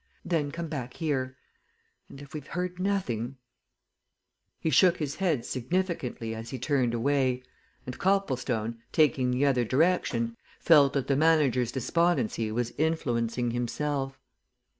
Then 0.25 0.49
come 0.49 0.67
back 0.67 0.95
here. 0.95 1.37
And 2.09 2.19
if 2.23 2.33
we've 2.33 2.47
heard 2.47 2.79
nothing" 2.79 3.37
He 4.59 4.71
shook 4.71 4.97
his 4.97 5.17
head 5.17 5.45
significantly, 5.45 6.33
as 6.33 6.49
he 6.49 6.57
turned 6.57 6.95
away, 6.95 7.43
and 7.85 7.99
Copplestone, 7.99 8.81
taking 8.91 9.29
the 9.29 9.45
other 9.45 9.63
direction, 9.63 10.37
felt 10.59 10.93
that 10.93 11.05
the 11.05 11.15
manager's 11.15 11.71
despondency 11.71 12.51
was 12.51 12.73
influencing 12.79 13.51
himself. 13.51 14.17